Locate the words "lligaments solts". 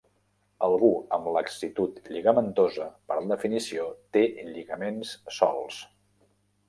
4.51-5.79